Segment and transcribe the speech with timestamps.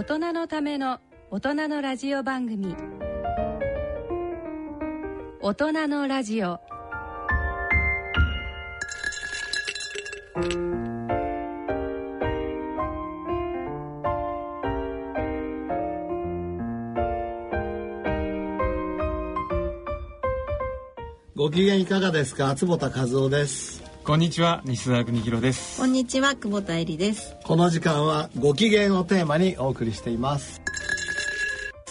[0.00, 0.98] 大人のための
[1.30, 2.74] 大人のラジオ番組。
[5.42, 6.58] 大人のラジオ。
[21.36, 22.54] ご機嫌いかがですか？
[22.54, 23.79] 坪田和夫です。
[24.10, 25.78] こんにちは西澤邦弘です。
[25.78, 27.36] こんにちは久保田恵里です。
[27.44, 30.60] この時間はご機嫌をテーマにお送りしています。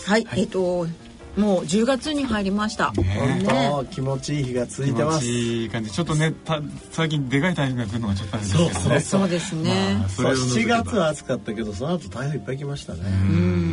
[0.06, 0.86] はい、えっ、と
[1.38, 2.92] もう10月に入りました。
[2.92, 5.22] ね本当気持ちいい日が続いてます。
[5.22, 5.92] 気持ちいい感じ。
[5.92, 9.00] ちょっとねた最近でかい台風が来るのがちょっとあれですけどね。
[9.00, 13.00] そうですね、まあそうを除け7ば月は暑かったけどその後台風いっぱい来ましたね。
[13.06, 13.69] うん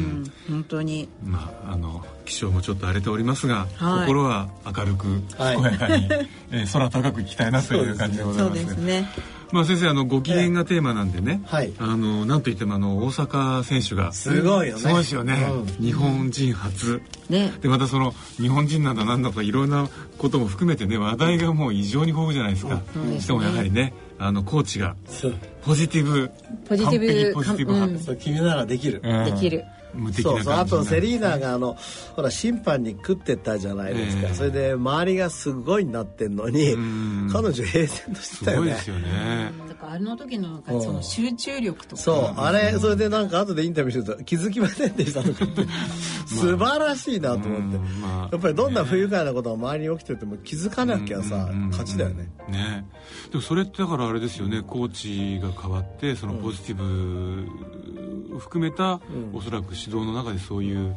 [0.48, 1.08] 本当に。
[1.24, 4.06] まああの気象もちょっと荒れておりますが、はい。
[4.06, 5.06] 心は明るく
[5.38, 5.56] はい。
[5.56, 6.08] 健やかに、
[6.50, 9.08] えー空高く行きたいなという感じでございそうますですね。
[9.52, 11.72] まあ先生あのご機嫌がテーマなんでね、はい。
[11.78, 14.80] あのなんといってもあの大阪選手がすごいよね。
[14.80, 15.48] すごいですよね、
[15.80, 17.00] う日本人初。
[17.28, 17.52] ね。
[17.60, 23.12] でまたその日本人なんだなんだとかいろんなことも含めてね話題がもう異常に豊富じゃないですか、うん。
[23.12, 25.34] うんしかもやはりねあのコーチがそう。
[25.62, 26.30] ポジティブ
[26.68, 28.00] ポジティブ完璧ポジティブ派、うん。
[28.00, 29.24] そう君ならできる、うん。
[29.26, 31.76] できる無敵なそうそうあとセリーナがあの
[32.14, 34.34] ほら審判に食ってったじゃないですか、ええ。
[34.34, 37.28] それで周りがすごいになってんのにうん。
[37.32, 38.76] 彼女平然としてたよね。
[38.76, 39.52] すごいですよね。
[39.68, 40.62] だからあの時の
[41.02, 42.02] 集中力とか。
[42.02, 42.40] そう。
[42.40, 45.66] あれそれでなんか後でインタビューしてると気づきませんでしたとか言って。
[46.26, 48.28] 素晴らしいなと思って、うんまあ。
[48.32, 52.28] やっぱりどんな不愉快なことが周りに起きてても気づかなきゃさうん勝ちだよね。
[52.48, 52.86] ね。
[53.30, 54.62] でもそれってだからあれですよね。
[54.62, 59.00] コーチが変わってそのポジティブを含めた、
[59.32, 60.96] おそらく指導の中でそういう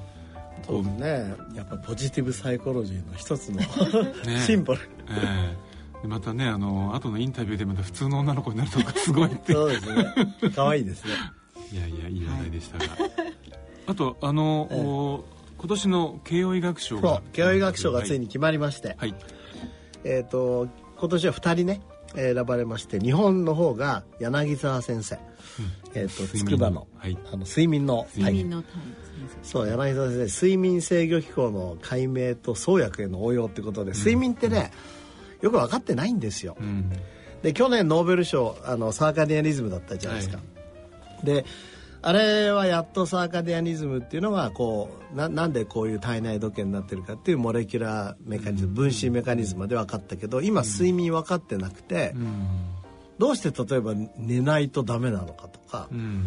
[0.65, 1.35] そうですね。
[1.55, 3.67] やっぱポジティブサイコロジーの一つのね。
[4.45, 4.81] シンボル。
[5.09, 6.01] ええ。
[6.01, 10.13] でまたねあの後のインタビューでまた普通の女の子になるとかすごいってそうですね。
[10.55, 11.11] 可愛いですね。
[11.71, 12.85] いやいやいい話題でしたが、
[13.85, 15.25] あとあの、お
[15.57, 17.17] 今年の慶応医学賞そが。
[17.17, 19.13] う慶応医学賞がついに決まりまして、はい、
[20.03, 20.67] えっ、と
[20.97, 21.81] 今年は2人ね
[22.15, 25.19] 選ばれまして日本の方が柳沢先生、
[25.93, 27.17] えっ、と睡眠筑波の,、はい。
[27.31, 28.71] あの睡眠の睡眠のタイ
[29.43, 34.71] そう柳沢先生睡眠制御機構の解明と創薬への応用ってことで、睡眠ってね
[35.41, 36.91] よく分かってないんですよ、うん。
[37.41, 40.39] で去年ノーベル賞あのサーカディアニズムだったじゃないですか、
[41.23, 41.45] で
[42.01, 52.79] あれはやっとサーカディアニズムっていうのがこうななんでこういう体内時計になってるかっていうモレキュラーメカニズム分子メカニズムまで分かったけど今睡眠分かってなくて、うん
[53.19, 56.25] どうして例えば寝ないとダメなのかとか、うん。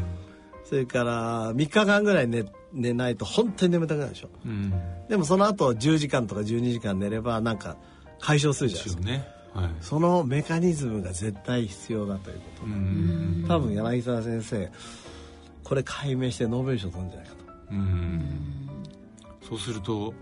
[0.65, 4.29] それから3日間ぐらい寝寝ないと本当に眠たくなるでしょ。
[4.45, 4.73] うん。
[5.09, 7.77] でもその後10時間とか12時間寝ればなんか
[8.21, 8.97] 解消するじゃないです
[9.55, 9.71] かはい。
[9.81, 12.43] そのメカニズムが絶対必要だというこ
[13.47, 14.71] と多分柳沢先生
[15.73, 17.45] これ解明してノーベル賞取るんじゃないかと。
[17.71, 18.69] うん。
[19.49, 20.13] そうすると、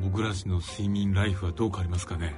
[0.00, 2.36] 僕らの睡眠ライフはどう変わりますかね？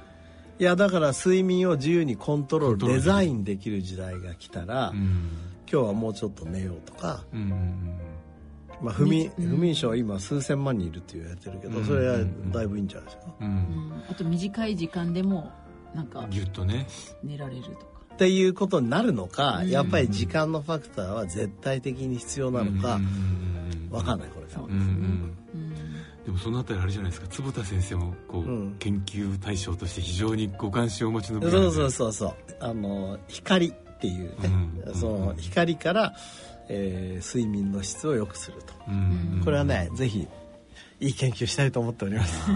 [0.57, 5.29] いやだから睡眠を自由にコントロールデザインできる時代が来たら、うん。
[5.71, 7.99] 今日はもうちょっと寝ようとか、うん。
[8.81, 11.85] まあ、不眠不眠症今数千万人いるって言われてるけど、うん。
[11.85, 12.17] それは
[12.51, 13.47] だいぶいいんじゃないですか、うん。
[13.47, 14.03] うん。
[14.09, 15.51] あと短い時間でも
[15.93, 16.87] なんかギュッとね。
[17.23, 19.69] 寝られるとかっていうことになるのか、うん。
[19.69, 22.99] やっぱり時間のファクターは絶対的に必要なのか、
[23.91, 25.37] うかんないこれがそううんうん。
[25.53, 25.93] うん。
[26.25, 27.27] でもそのあたりあれじゃないですか。
[27.27, 28.75] 坪田先生もこう、うん。
[28.79, 31.63] 研究対象として非常にご関心をお持ちの分野で。
[31.65, 32.33] そうそうそうそう。
[32.59, 34.49] あの光っていうね、
[34.87, 34.95] うん。
[34.95, 36.15] その光から、
[36.69, 40.27] えー睡眠の質を良くすると、うんこれはねぜひ
[40.99, 42.49] いい研究したいと思っております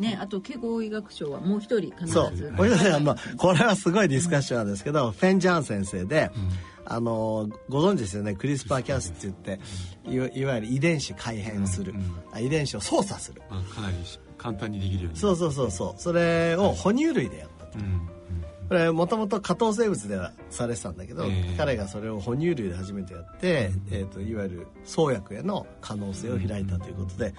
[0.00, 2.36] ねあと慶応医学賞はもう一人必そう。
[2.36, 6.30] ずこれはあのこれはすごいディスカッションなんですけどフェン・ジャン先生で、
[6.84, 8.34] あのご存知ですよね？
[8.34, 9.60] クリスパー・キャスって言って
[10.10, 12.14] いわいわゆる遺伝子改変する、うんうん。
[12.32, 13.42] あ遺伝子を操作する。
[13.50, 13.96] まあ、かなり
[14.38, 15.18] 簡単にできるように。
[15.18, 16.00] そうそうそうそう。
[16.00, 17.78] それを哺乳類でやったと。
[17.78, 18.08] うん
[18.68, 21.56] これもともと加藤生物ではされてたんだけど、ええ。
[21.58, 27.34] 彼がそれを哺乳類で初めてやって、えー、といわゆる創薬への可能性を開いたということで、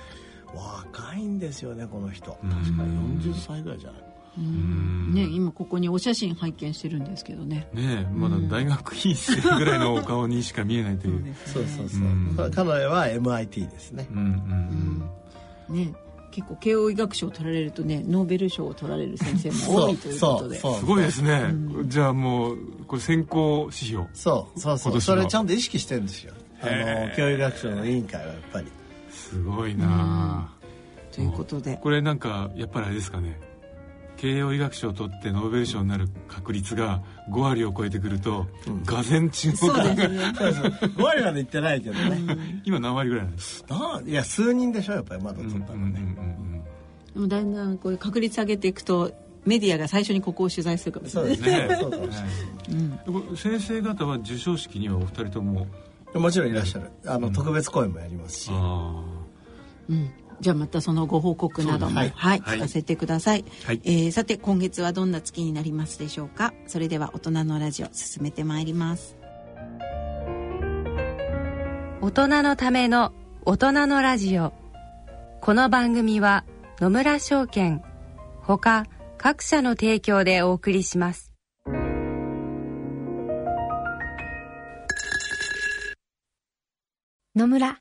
[0.56, 2.32] 若いんですよねこの人。
[2.32, 4.02] 確か40歳ぐらいじゃない
[4.38, 5.14] うん。
[5.14, 7.68] ね今ここにお写真拝見してるんですけどね。
[7.74, 11.36] ねえまだ大学院生ぐらいのお顔にしか見えないという。
[11.46, 12.04] そうそうそう、う。
[12.04, 12.52] ん。
[12.54, 14.08] 彼女は MIT ですね。
[14.12, 15.10] うんうん
[15.76, 15.94] ね
[16.32, 20.60] 結構慶応医学賞を取られるとねノーベル賞を取られる先生も多いということで。
[20.60, 21.54] そうすごいですね、
[21.86, 22.58] じゃあもう
[22.88, 24.08] これ選考指標。
[24.14, 25.02] そうそうそう。
[25.02, 26.34] それちゃんと意識してるんですよ。
[26.62, 28.68] あへの教育学賞の委員会はやっぱり
[29.32, 29.88] すごいな。
[29.90, 30.50] あ
[31.14, 31.78] ということで。
[31.82, 33.40] これなんかやっぱりあれですかね。
[34.18, 37.02] 慶應医学賞を取ってノーベル賞になる確率が
[37.32, 38.46] 5割を超えてくると、
[38.86, 40.18] がぜん注目そうですね。
[40.28, 42.62] 5割までいってないけどね。
[42.66, 46.16] 今何割ぐらいなんですないや数人でしょやっぱりまだ取ったのね、
[47.14, 49.12] でもだんだんこういう確率上げていくと
[49.46, 51.36] メディアが最初にここを取材するかもしれない。
[51.36, 51.68] そうですね。
[51.68, 53.00] ねそうかもしれない。
[53.08, 55.66] これ先生方は授賞式にはお二人とも。
[56.14, 56.92] もちろんいらっしゃる。
[57.06, 58.50] あの、特別公演もやりますし。
[58.52, 59.21] あ
[59.90, 60.12] うん。
[60.40, 62.40] じゃあまたそのご報告なども、はい、はい。
[62.40, 63.82] 聞かせてください、はい。
[63.84, 66.54] えーさて今月はどんな月になりますでしょうか？
[66.66, 69.18] それでは大人のラジオ進めてまいります。
[72.02, 73.14] 大人のための
[73.46, 74.54] 大人のラジオ。
[75.42, 76.44] この番組は
[76.80, 77.84] 野村証券
[78.42, 78.88] ほか
[79.20, 81.32] 各社の提供でお送りします。
[87.36, 87.81] 野村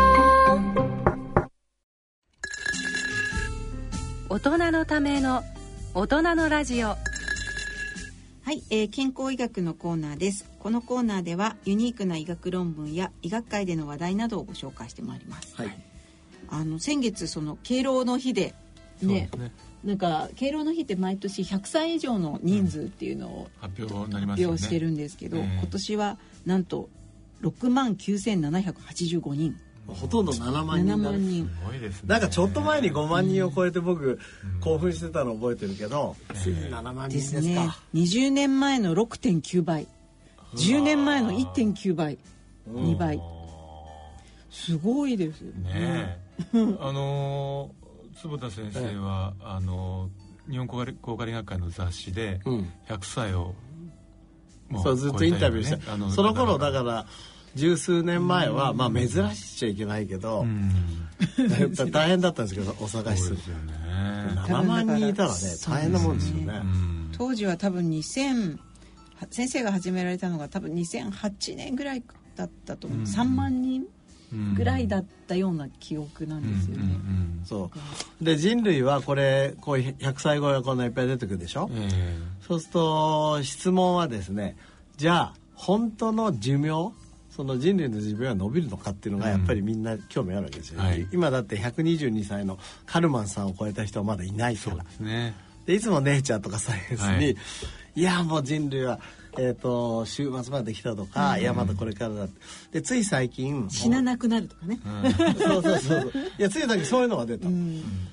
[4.31, 5.43] 大人のための
[5.93, 6.87] 大人のラジオ。
[6.87, 6.95] は
[8.53, 10.49] い、えー健康医学のコーナーです。
[10.57, 15.53] このコーナーではユニークな医学論文や医学界での話題などをご紹介してまいります。
[15.57, 15.77] はい。
[16.47, 18.55] あの先月その敬老の日で
[19.01, 19.51] ねね。
[19.83, 24.51] なんか敬老の日って毎年100歳以上の人数っていうのを発表になります発よね。
[24.51, 26.89] 表してるんですけど、ええ今年はなんと
[27.41, 29.59] 6万9785人
[29.93, 31.45] ほとんど7万7人だ万人。
[31.45, 32.09] すごいですね。
[32.09, 34.19] なんかちょっと前に5万人を超えて僕
[34.59, 39.87] 興奮してたの覚えてるけどついに7万人ですすか20年前の6.9倍。
[40.55, 42.17] 10年前の1.9倍。
[42.69, 43.19] 2倍。
[44.49, 45.41] すごいです。
[45.41, 46.19] ねえ。
[46.53, 47.81] あのー
[48.21, 52.73] 坪田先生は、あのー日本高科理学会の雑誌でうん。
[52.89, 53.53] 100歳を
[54.71, 57.05] もそうずっとインタビューして、あのその頃だから
[57.55, 60.71] 十数年前は、まあ珍しちゃいけないけど、うん。
[61.91, 63.37] 大変だったんですけどお探しする。
[63.37, 63.73] すよね。
[64.47, 66.61] 7万人いたらね大変なもんですよね。
[66.63, 67.09] うん。
[67.11, 68.57] 当時は多分2000
[69.29, 72.03] 先生が始められたのが多分2008年ぐらい
[72.35, 73.05] だったと思う、うん。
[73.05, 73.85] 3万人
[74.33, 76.89] うんぐらいだったような記憶なんですよね、うん。
[76.89, 77.41] うん。
[77.45, 77.69] そ
[78.21, 78.23] う。
[78.23, 82.17] で人類はこれこういう100歳超えがこんないっぱい出てくるでしょ、うんえ。
[82.47, 84.55] そうすると質問はですね
[84.97, 86.93] じゃあ本当の寿命
[87.41, 91.07] その人類の寿命は伸びるのかっていうのがやっぱりみんな興味あるわけですよ、はい。
[91.11, 95.33] 今だって122歳のカルマンさんを超えた人はまだいないえそうからですね。
[95.65, 97.35] でいつもネイチャーとかサイエンスに、はい。
[97.95, 98.99] い、やもう人類は、
[99.39, 102.39] えー、と週末まで来たとか、いやまだこれからだって。
[102.73, 104.79] でつい最近死ななくなるとかね、
[105.39, 107.47] そうそうそういやつい最近そういうのが出た、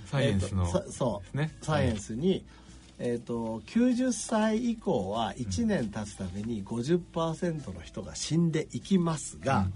[0.06, 1.54] サイエンスのえーそう、ね。
[1.61, 2.47] サイエンスに、
[3.00, 9.69] えー、と90歳以降は1年経つために50%の人が死んでいきますが、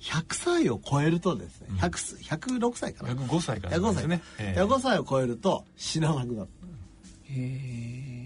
[0.00, 3.94] 100歳を超えるとですね、100 106歳かな？105歳から105歳。
[3.94, 4.22] ですね。
[4.38, 4.60] ええ。
[4.60, 6.48] 105歳を超えると死ななくなる。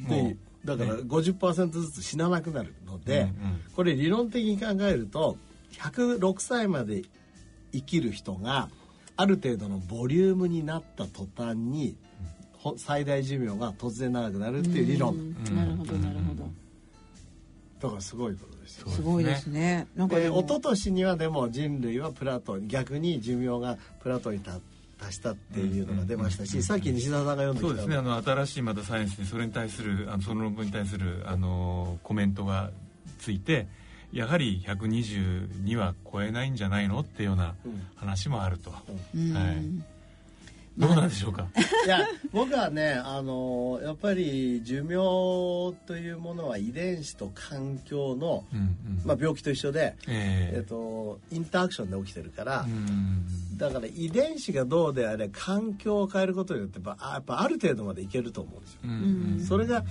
[0.09, 3.35] でだから50%ずつ死ななくなるので、うんうん。
[3.75, 5.37] これ理論的に考えると
[5.73, 7.03] 106歳まで
[7.73, 8.69] 生きる人が
[9.17, 12.08] ある程度のボリュームになった途端にほ
[12.77, 15.15] 最大寿命が突然長くなるっていう理論。
[15.15, 15.57] うん。
[15.57, 16.51] なるほどなるほど、
[17.81, 18.89] だからすごいことですよ。
[18.89, 19.87] すごいですね。
[19.97, 24.61] なんかで一昨年にはでも人類はプラトン逆に寿命がプラトンに達
[24.99, 27.97] 達したっていうのが出ましたし、さっき西田さんが読んできたそうですね。
[27.97, 32.71] あの新しいまたサイエンスにそれに対するあのその論文に対するあのコメントが
[33.19, 33.69] ついて
[34.13, 37.55] やはり122は超えないんじゃないのっていうような
[37.97, 38.73] 話もあると、
[39.15, 39.33] うん。
[39.33, 39.57] はい
[40.79, 41.47] どうなんでしょうか、
[41.87, 44.95] いや僕はねあのやっぱり寿命
[45.87, 48.77] というものは遺伝子と環境の、うんうん。
[49.05, 50.59] まあ、病気と一緒で、ええ。
[50.61, 53.59] っとインタアクションで起きてるから、えうん。
[53.59, 58.81] だから遺伝子がどうであれ環境を変えることによってやっぱあやっぱある程度までいけると思うんですよ。
[58.85, 59.85] うんうんそれが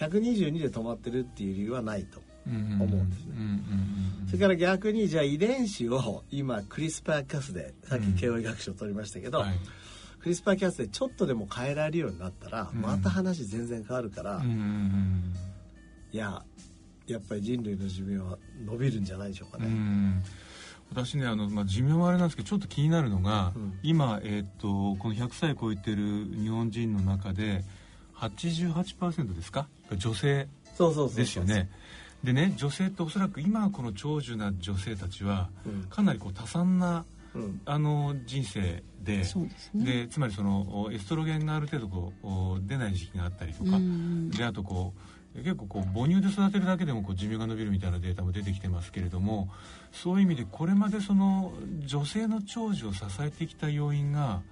[0.00, 3.34] 122で止まってるっていう理由はないと思思うんですね。
[4.26, 9.54] それから逆にじゃあ遺伝子を今クリスパーキャスでさっき慶応医学賞取りましたけど、はい
[10.24, 12.80] クリスパーキャスでちょっとでも変えられるようになったら、うん。
[12.80, 15.32] また話全然変わるから、うん
[16.12, 16.42] いや
[17.06, 19.66] やっぱり人類の寿命は伸びるんじゃないでしょうかね。
[19.66, 20.22] うん。
[20.90, 23.78] 私ねあの、まあ、寿命はあれなんですけどちょっと気になるのが、うん。
[23.82, 27.62] 今、えーっとこの100歳超えてる日本人の中で
[28.16, 29.68] 88%ですか？
[29.94, 30.48] 女性
[31.14, 31.68] ですよね。
[32.22, 35.82] でね女性っておそらく今この長寿な女性たちはうん。
[35.90, 37.04] かなりこう多産なうん
[37.64, 39.18] あの人生で。
[39.18, 39.48] ですね。
[39.74, 44.30] でつまりそのおエストロゲンがある程度こうお出ない時期があったりとか、うん。
[44.30, 44.94] であとこ
[45.36, 49.48] う結構こう母乳で育てるだけでもこう寿命が伸びるみたいなデータも出てきてますけれども
[49.92, 51.52] そういう意味でこれまでその
[51.84, 54.42] 女性の長寿を支えてきた要因が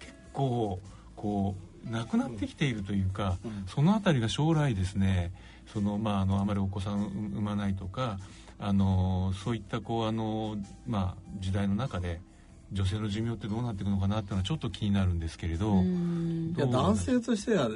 [0.00, 0.80] 結構
[1.14, 1.54] こ
[1.86, 3.64] うなくなってきているというか、うん。
[3.66, 5.32] そのあたりが将来ですね。
[5.72, 8.18] その、まあ、あのあまりお子さん産まないとか
[8.58, 10.56] あのそういったこうあの、
[10.86, 12.20] まあ、時代の中で
[12.72, 15.72] 女性の寿命ってどうなっていくのかなっていうのはちょっと気になるんですけれど。
[15.72, 17.68] うんいや男性としては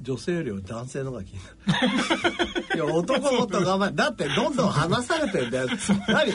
[0.00, 5.68] 女性よりは男性の方が気になる いや男もっと頑張れだってどんどん話されてんだよ。
[6.08, 6.32] 何？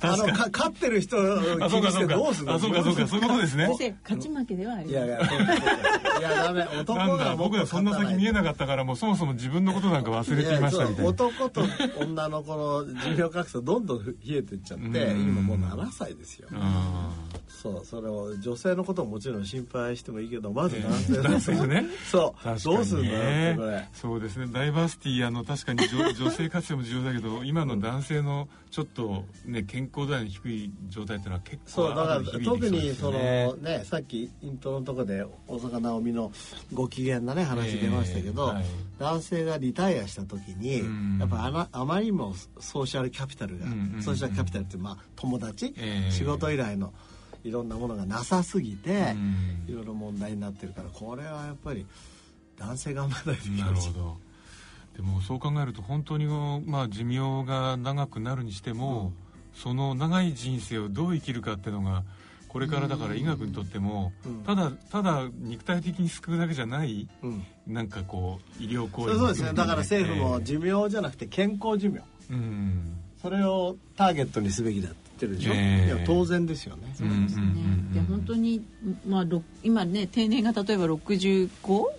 [0.00, 2.54] あのか勝ってる人気にしてどうするの？
[2.54, 3.06] あそうかそうか。
[3.06, 3.68] そういうことですね。
[4.02, 6.62] 勝ち負けではありませんいやいやいやダメ。
[6.80, 11.10] 男なんだが僕はそんな先見えなかったからもうそもそも自分のことなんか忘れていましたみたいな。
[11.10, 11.62] 男と
[12.00, 15.20] 女のこの寿命格差どんどん冷えていっちゃってうん。
[15.20, 16.48] 今もう7歳ですよ。
[16.52, 17.10] あ
[17.48, 21.84] そうそれを女性のことももちろん心配してもいいけどまず男性えー男性ね。
[22.10, 22.44] そう。
[22.44, 23.88] 確かにねどうするんだよってこれ。
[23.94, 24.46] そうですね。
[24.52, 36.32] ダイバーシティあの確かに女女性活性も重要だけど今の男性のちょっとね健康度合いの低い状態っていうのは結構そうだから特にそのねさっきイントロのとこで大坂なおみの
[36.72, 38.64] ご機嫌なね話出ましたけど、えーはい。
[38.98, 41.18] 男性がリタイアした時に、うん。
[41.18, 46.92] やっぱあなあまりにもソーシャルキャピタルが、うんうんうんソーシャルキャピタルってまあ友達、えー仕事以来の
[47.42, 49.64] いろんなものがなさすぎて、うん。
[49.68, 51.86] いろいろ問題になってるからこれはやっぱり
[52.58, 54.16] 男性頑張らないといけなないるほど
[54.96, 56.26] でもそう考えると本当に、
[56.66, 59.12] まあ、寿命が長くなるにしても、
[59.54, 62.04] その長い人生をどう生きるかっていうのが
[62.54, 64.44] これからだから医学にとっても、うん。
[64.44, 67.44] ただただ肉体的に救うだけじゃないうん。
[67.66, 69.52] なんかこう医療行為そうですね。
[69.52, 71.98] だから政府もえ寿命じゃなくて健康寿命。
[72.30, 72.96] えうん。
[73.20, 75.86] それをターゲットにすべきだって言ってるでしょ、ええ。
[75.86, 77.44] いや当然ですよね、そうですね、
[77.94, 78.62] で本当に、
[79.08, 81.48] まあ、ろ今ね定年が例えば65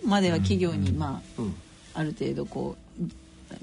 [0.04, 1.54] までは企業に、まうん
[1.94, 2.85] あ、ある程度こう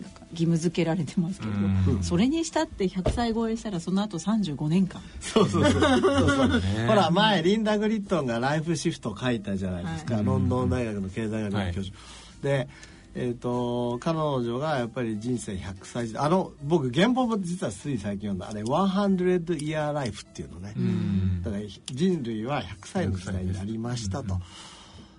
[0.02, 2.04] なんか義務付けられてますけど、うん。
[2.04, 5.02] それにしたって100歳超えしたらその後35年間。
[5.20, 5.82] そうそうそう。
[5.82, 6.48] そうそう。
[6.50, 11.96] ね ほら前リンダ・グリットンが「ライフシフト」を書いたじゃないですか、はいロンドン大学の経済学の教授、
[12.42, 12.68] で
[13.16, 16.26] えー、と彼女がやっぱり人生100歳時代。
[16.26, 18.50] あの僕原本も実はつい最近読んだ。
[18.50, 21.42] あれ「100 Year Life」っていうのね、うん。
[21.44, 24.40] だから人類は100歳の時代になりましたと。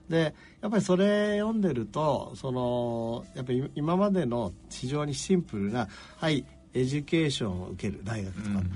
[0.08, 6.44] でやっぱりそれ読んでるとそのやっぱり今までの非常にシンプルなはい
[6.74, 8.70] education を受ける大学とか、うん。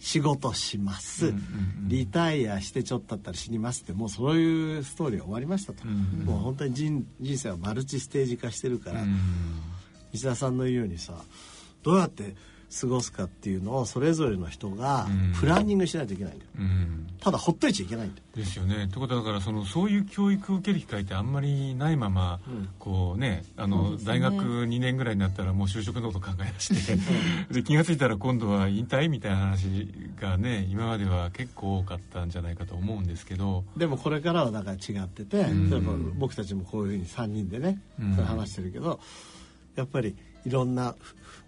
[0.00, 1.40] 仕事します、うんうんう
[1.86, 9.18] んリタイアしてちょっとだったら死にますってもうそういうストーリーが終わりましたと、うんもう本当に人人生は multi-stage 化してるから、うん
[10.12, 11.14] 石田さんの言うようにさ
[11.82, 12.36] どうやって
[12.80, 15.32] 過ごすかっていうのをそれぞれの人がうん。
[15.38, 17.06] プランニングしないといけないんだよ、うん。
[17.20, 18.24] ただほっといちゃいけないんだよ。
[18.34, 18.84] ですよね。
[18.84, 22.68] ってことはだからそのそういう教育を受ける機会ってあんまりないまま、うん。
[22.78, 23.98] こうねあの、ね。
[24.04, 26.98] 大学2年ぐらいになったらもう就職のこと考え出して
[27.52, 29.88] で気が付いたら今度は引退みたいな話
[30.20, 33.64] がね今までは結構多かったんじゃないかと思うんですけど。
[33.76, 35.70] でもこれからはだから違ってて、うん。
[35.70, 38.14] 例えば僕たちもこういうふうに3人でね、うん。
[38.14, 39.00] それ話してるけど
[39.76, 40.94] やっぱりいろんな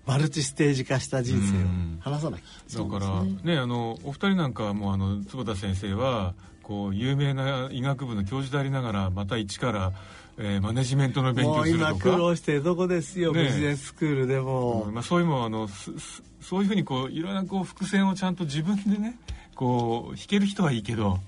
[0.06, 9.92] マルチステージ化した人生を話さなきゃ、だからねあのお二人なんかはもうあの坪田先生はこう有名な医学部の教授でありながらまた一から、
[10.38, 11.90] えーマネジメントの勉強するとか。
[11.92, 14.94] 今苦労してるとこですよ、ねビジネススクールでも、うん。
[14.94, 19.18] まあ、そういうのもあのすすそういうふうにこういろんなこう伏線をちゃんと自分でね
[19.54, 21.18] こう弾ける人はいいけど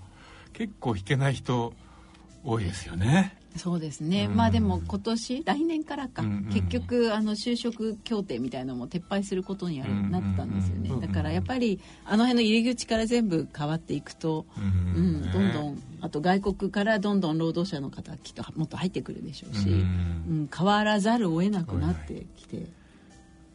[0.52, 1.73] 結構弾けない人
[2.44, 3.37] 多いですよね。
[3.58, 4.36] そうですね、うん。
[4.36, 6.44] まあでも今年来年からか、うんうん。
[6.52, 9.78] 結局あの就職協定みたいなのも撤廃することに
[10.10, 15.22] なったんですよね、うんだからやっぱりあの辺の入り口から全部変わっていくと、ううん。
[15.22, 19.80] ねどんどんあと外国からどんどん労働者の方きっともっと入ってくるでしょうし、ううん
[20.44, 20.50] ん。
[20.54, 22.66] 変わらざるを得なくなってきて、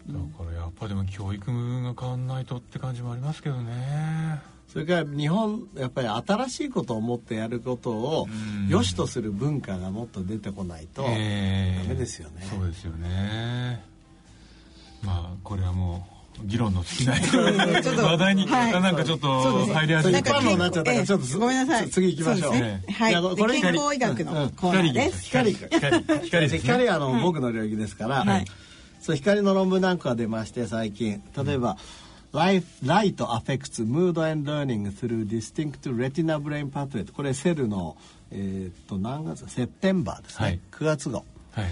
[0.08, 1.46] だからやっぱでも教育
[1.84, 4.42] が変わんないとって感じもありますけどね
[4.74, 8.68] それから日本やっぱり新しいことを思ってやることをうん。
[8.70, 12.48] 良しとする文化がもっと出てこないと、えーダメですよね。
[12.50, 13.84] そうですよね。
[15.04, 16.08] まあこれはも
[16.42, 17.22] う議論の尽きない
[17.84, 18.82] ちょっと話題に、はい。
[18.82, 21.90] なんかちょっと入り始めてそう一般論になっちゃったからちょっとええごめんなさい。
[21.92, 22.54] 次行きましょう。
[22.54, 22.84] ね。
[22.90, 23.12] はい。
[23.12, 25.26] いやこれで健康医学のコーナーです。
[25.26, 25.54] 光。
[25.54, 25.70] 光。
[25.80, 26.04] 光。
[26.04, 26.30] 光。
[26.32, 28.46] ですね光はあの、僕の領域ですから、はい。
[29.00, 31.22] そう光の論文なんかが出まして最近。
[31.46, 31.84] 例えば、Life,
[32.34, 37.06] Light affects mood and learning through distinct retina brain pathway.
[37.12, 37.96] これセルの
[38.32, 39.48] えーっと何月？
[39.48, 40.60] September ですね、はい。
[40.72, 41.26] 9月号。
[41.52, 41.66] はい。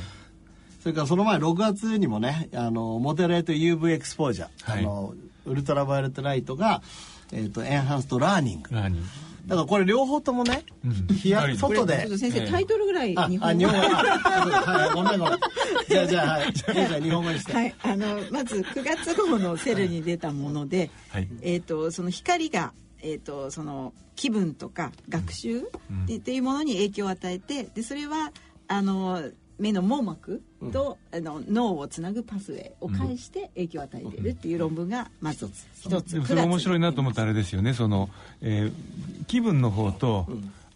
[0.82, 4.80] それからその前6月にもねあのモデレート UV エクスポージャー、はい。
[4.80, 5.16] あの
[5.48, 6.84] ultraviolet light が、
[7.32, 9.08] えー、と enhanced learning learning
[9.52, 10.92] だからこれ両方ともね、うん。
[11.14, 12.18] 日や光外で。
[12.18, 12.50] 先生、ええ。
[12.50, 13.46] タイトルぐらいあ日本語。
[13.48, 13.80] あ日本語。
[13.82, 15.40] はいごめんごめん。
[15.90, 16.54] じゃあじゃあはい。
[16.54, 21.28] じゃあ日本語にして、はい、あのまず9月号の Cell に出たもので、はい。
[21.42, 28.32] えー、とその光が、えー、とその気分とか学習っていうものに影響を与えてでそれは
[28.70, 29.22] あの
[29.60, 30.42] 目の網膜
[30.72, 36.14] と、あの脳をつなぐパスウェイを介して影響を与えているっていう論文がまず一つ。
[36.14, 37.74] でもそれ面白いなと思ったあれですよね。
[37.74, 38.10] その、
[38.42, 38.74] えー
[39.28, 40.28] 気分の方と、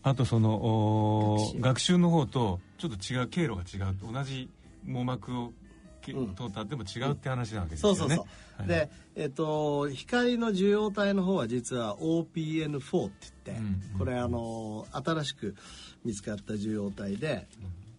[0.03, 1.97] あとその学習。
[1.97, 3.95] の方とちょっと違う経路が違う。
[4.13, 4.49] 同じ
[4.85, 5.53] 網膜を
[6.01, 8.25] 通ったっても違うって話なわけですよね、そうそうそう、
[8.59, 8.67] はい。
[8.67, 13.65] でえっ、と光の受容体の方は実は OPN4 って言って、うん。
[13.93, 13.99] うん。
[13.99, 15.55] これあの新しく
[16.03, 17.47] 見つかった受容体で、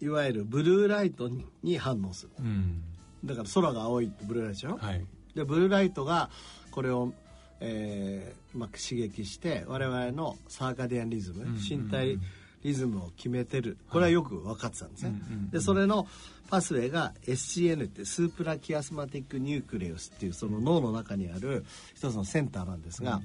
[0.00, 1.30] いわゆるブルーライト
[1.62, 2.32] に反応する。
[2.38, 2.82] うん。
[3.24, 5.04] だから空が青いってブルーライトでしょ、はい。
[5.34, 6.30] でブルーライトが
[6.70, 7.12] これを、
[7.60, 12.18] えーまあ、刺激して我々のサーカディアンリズム、んうん身体
[12.62, 13.76] リズムを決めてる。
[13.90, 15.50] これはよく分かってたんですね、うんうんうん。
[15.50, 16.08] でそれの
[16.48, 23.22] pathway が SCN って suprachiasmatic nucleus っていうその脳の中にある一つのセンターなんですが、うん。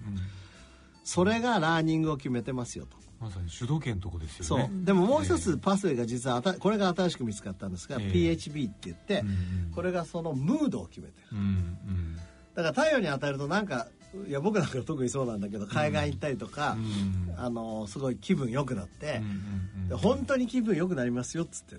[1.04, 2.98] それが learning を決めてますよと。
[3.22, 4.60] まさに主導権のとこですそう。
[4.60, 8.12] よねでももう一つ pathway が実はあたこれが新しく見つかったんですが、ええ。
[8.12, 11.28] PHB って言って、うんうんこれがそのムードを決めてる。
[11.32, 12.16] うんうん。
[12.56, 13.88] だから太陽に当たるとなんか
[14.28, 17.34] いや僕なんか特にそうなんだけど海岸行ったりとか、うん。
[17.38, 19.24] あのすごい気分良くなって、うん
[19.84, 21.76] うんで本当に気分良くなりますよっつって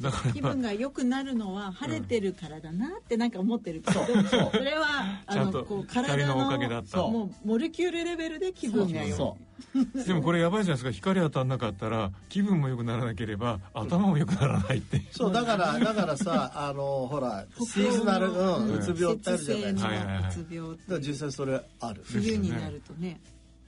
[0.00, 0.32] だから。
[0.32, 6.98] 気分が良くなるのは晴れてるからだなってなんか思ってるけど、それはあのこう光体のおかげだった。
[6.98, 10.90] もうモレキュールレベルで気分が良いでもこれやばいじゃないですか。
[10.90, 20.28] 光当たんなかったら気分も良くならなければ頭も良くならないってそうだからだからさあのほらシーズナル、うん、うつ病ってあるじゃないですか,、はいはいはい。
[20.28, 21.00] うつ病って。
[21.00, 22.02] 実際それある。
[22.04, 23.20] 冬になるとね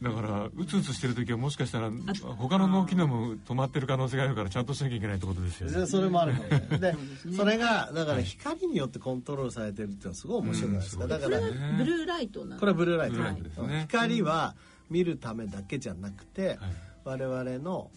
[0.03, 1.91] だからうつうつしてる時はもしかしたら
[2.37, 5.81] 他の脳機能も止まってる可能性があるからちゃんとしなきゃいけないってことですよね。
[5.81, 6.97] でそれもあるかもしれないで
[7.37, 12.61] それがだから光によってコントロールされてるっていうのはすごい面白いじゃないですか、うんだからこれはブルーライトなの。
[12.61, 13.87] これはブルーライト,、ブルーライトですね。
[13.89, 14.55] 光は
[14.91, 16.59] 見るためだけじゃなくて、はい。
[17.05, 17.91] 我々の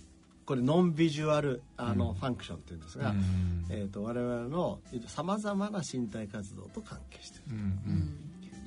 [0.46, 7.44] これノンビジュアルあの、うんファンクションっていうんですが、うんえー、と我々のさまざまな身体活動と関係してる。
[7.50, 7.58] うん。
[7.58, 8.18] うん。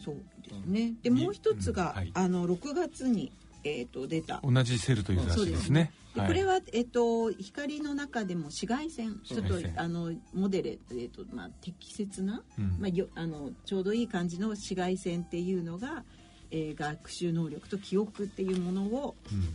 [0.05, 0.17] そう
[0.57, 0.95] ですね。
[1.03, 1.97] でもう一つが、うん。
[1.97, 2.11] はい。
[2.15, 3.33] あの6月に、
[3.65, 4.41] えー、と出た。
[4.43, 5.93] 同じセルという雑誌ですね。
[6.15, 12.77] でこれは、えっと、光の中でも紫外線ちょっとあのモデレ、えっとまあ、適切な、うん。
[12.79, 16.05] まあ、よあのちょうどいい感じの紫外線っていうのが、
[16.51, 19.55] えー学習能力と記憶っていうものを、うん。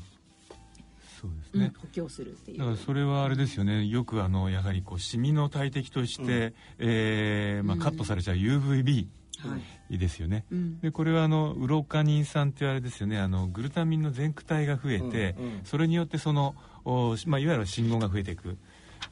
[1.24, 2.58] そうですうんね、補強するっていう。
[2.58, 3.86] だからそれはあれですよね。
[3.86, 9.08] よくあのやはりこうシミの大敵として、えーまあ、カットされちゃう UVB
[9.40, 9.62] はい
[9.98, 10.80] ですよね、うん。
[10.80, 13.20] でこれはあのウロカニン酸っていうあれですよね。
[13.20, 18.58] あのグルタミンの全駆体が増えて、うんうんそれによってその、おまあ、いわゆる信号が増えていく、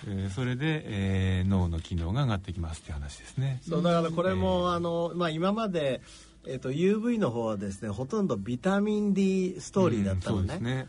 [0.05, 6.01] えーそれで、えー脳の機能が上がってきますっていう話ですね、そうだからこれも、あのまあ、今まで、
[6.45, 10.87] えー、と UV の方はですねほとんどビタミン D ストーリーだったのね,、うんね、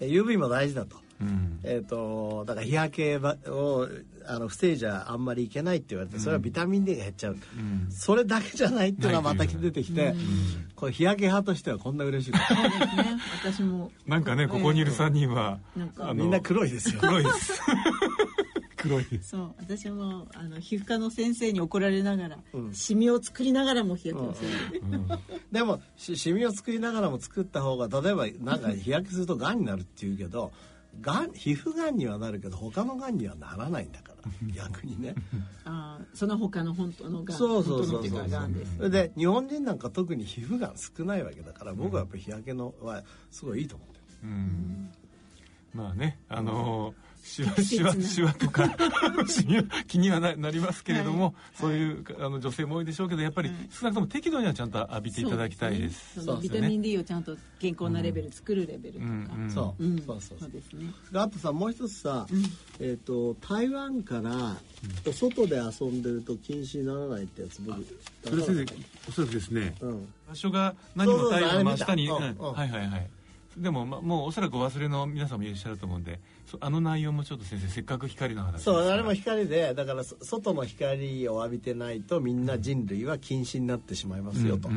[0.00, 0.96] え UV も大事だと。
[1.22, 1.60] うん。
[1.62, 3.88] えー、とだから日焼けばを
[4.26, 7.90] あの防いじゃあんまりいけないって言われてそれはビタミン D が減っちゃう、うん。
[7.90, 10.14] それだけじゃないっていうのがまた出てきて、
[10.74, 12.32] これ日焼け派としてはこんな嬉しい。
[12.32, 13.20] そうですね。
[13.42, 13.90] 私も。
[14.06, 16.04] なんかねここにいる3人は、なんか。
[16.04, 17.00] あのみんな黒いですよ。
[17.00, 17.60] 黒いです。
[18.82, 19.30] 黒いです。
[19.30, 19.54] そう。
[19.58, 22.74] 私もあの皮膚科の先生に怒られながら、うん。
[22.74, 24.50] シミを作りながらも日焼けをする、
[25.52, 30.52] でもしシミを作りながらも作った方が例えばなんか日焼けするとがんになるっていうけど
[31.00, 34.30] がん皮膚がんにはなるけど他のがんにはならないんだから。
[34.54, 35.14] 逆にね。
[35.64, 38.22] あーその他の本当のがんそうそうそうそう。
[38.22, 44.02] かがんですそれで日本人なんか特に皮膚がん少ないわけだから僕はやっぱり日焼けのはすごいいいと思ってる。
[44.22, 44.90] うん。
[45.74, 48.68] まあねあのーシワシワシワとか
[49.86, 56.20] 気にはななりますけれども、そういうあの女性も多いでしょうけどやっぱり少なくとも適度にはちゃんと浴びていただきたいです。
[56.24, 59.50] そのビタミン D をちゃんと健康なレベル作るレベルとか、うんうん。
[59.50, 60.38] そう、うんそうそうそう。
[60.40, 60.92] そうですね。
[61.12, 62.26] であとさもう一つさ、
[62.80, 64.56] えっ、と台湾から
[65.06, 67.84] お外で遊んでると禁止にならないってやつ僕
[68.24, 68.74] それ先生
[69.08, 69.74] おそらくですね。
[69.80, 70.08] うん。
[70.28, 73.10] 場所が何も太陽の真下にそうそうそうあれ見たうんうんはいはいはい
[73.56, 84.68] でも、ま、もうおそらくお忘れの皆さんもいらっしゃると思うんでそあの内容もちょっと先生せっかく光の話そうあれも光でだからそ外の光を浴びてないとみんな人類は禁止になってしまいますよと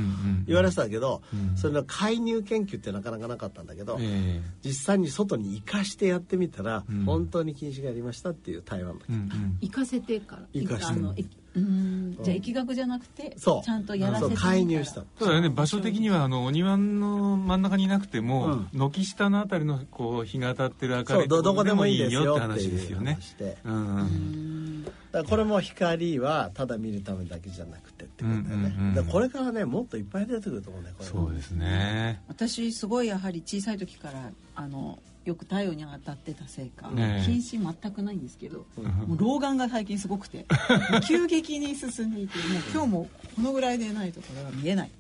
[0.48, 1.58] 言われてたけど、うん。
[1.58, 7.06] それの介入研究ってなかなかなかったんだけど、え実際に外に行かしてやってみたら、うん。
[7.06, 11.24] 本当に禁止がありましたっていう台湾のうんうん行かせてから行かせてあのえ
[11.56, 12.18] うん。
[12.22, 13.66] じゃあ疫学じゃなくてそう。
[13.66, 15.02] ちゃんとやらせて介入した。
[15.02, 15.50] ただね。
[15.50, 24.84] 場所的にはあのお庭の真ん中にいなくても、軒下のあたりのこう日が当たってる明るいそうどどこでもいいですよって話ですよねいうんうん。
[24.84, 32.22] だからこれも光はただ見るためだけじゃなくてってことだよね、うんうんうんだからこれからねもっといっぱい出てくると思うねこれそうですね。
[32.28, 37.26] 私すごいやはり小さい時からあのよく太陽に当たってたせいか、ねえ。
[37.26, 38.66] 近視全くないんですけど、
[39.08, 40.46] もう老眼が最近すごくて
[41.08, 44.92] 急激に進んでいてもう今日もこのぐらいでないところが見えない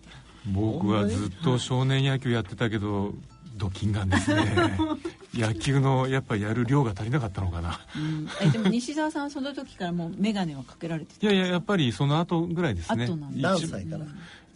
[0.51, 3.13] 僕はずっと少年野球やってたけど
[3.55, 4.77] ドキンガンですね。
[5.33, 7.79] 野球のやっぱやる量が足りなかったのかな。
[7.95, 8.27] うん。
[8.41, 13.05] えでも西澤さんはその時からもう眼鏡はかけられてたいやいややっぱりその後ぐらいですね。
[13.05, 13.51] 後なんだ。
[13.51, 14.05] 何歳から？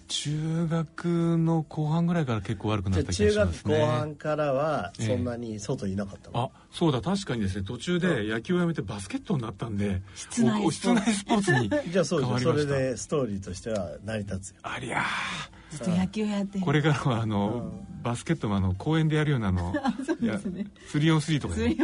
[0.10, 3.78] 中学の後半ぐらいから結構悪くなった気がしますね。
[3.78, 7.64] 学後半からはええそんなに外いなかったの、あそうだ確かにですね。
[7.64, 11.54] 途中で野球をやめてバスケットになったんで室内スポーツ。
[11.54, 14.56] に じゃあそう変ですそれでストーリーとしては成り立つよ。
[14.64, 15.04] ありゃ
[15.70, 20.66] ずっと野球やってーこれからはあの、バスケットもあの公園でやるようなの そうですね。
[20.88, 21.78] スリーオンスリーとかね。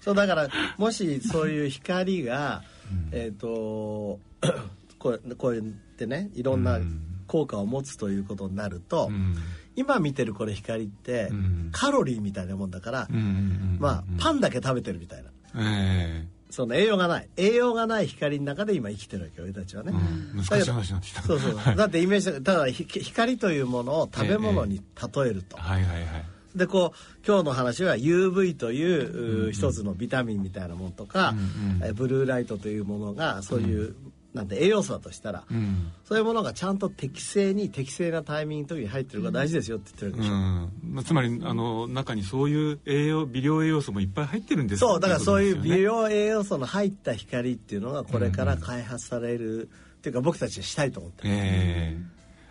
[0.00, 2.62] そうだからもしそういう光が、
[3.10, 4.20] えっ、と
[4.98, 5.62] こうこうや
[6.04, 7.02] ってねいろんなうん。
[7.26, 9.34] 効果を持つということになると、うん。
[9.76, 11.68] 今見てるこれ光って、うん。
[11.72, 15.30] カロリーみたいなもんだから、うんまあパンだけ食べてるみたいな。
[15.62, 17.28] えその栄養がない。
[17.36, 20.42] 栄養がない光の中で今生きてるわけよ俺たちはね、えうん。
[20.42, 21.22] 難しい話になってきた。
[21.22, 21.76] そうそう、はい。
[21.76, 24.82] だってイメージただひ光というものを食べ物に例
[25.28, 26.06] えると、はいはいはい。
[26.56, 31.38] でこう今日の話は UV という,う、一つのビタミンみたいなものとか、うん
[31.82, 31.88] うん。
[31.90, 33.94] えブルーライトというものがそういう、
[34.34, 35.90] なんて栄養素だとしたら、うん。
[36.04, 40.72] そういうものがちゃんと適正に適正なタイミングの時に入ってるから大事ですよって言ってるわけでしょ、うん。
[40.94, 52.02] まあ、つまりあの中にそういう栄養微量栄養素もいっぱい入ってるんですそうだからそういう美ってこ容栄養素の入った光っていうのがこれから開発される、っていうか僕たちはしたいと思ってる、ええ。